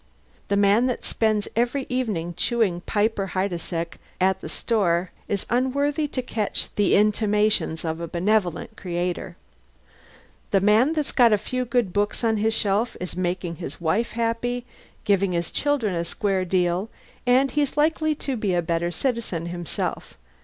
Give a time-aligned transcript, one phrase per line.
[0.47, 6.23] The man that spends every evening chewing Piper Heidsieck at the store is unworthy to
[6.23, 9.37] catch the intimations of a benevolent Creator.
[10.49, 14.13] The man that's got a few good books on his shelf is making his wife
[14.13, 14.65] happy,
[15.03, 16.89] giving his children a square deal,
[17.27, 20.17] and he's likely to be a better citizen himself.